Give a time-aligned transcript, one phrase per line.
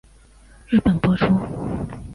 [0.69, 1.27] 日本播出。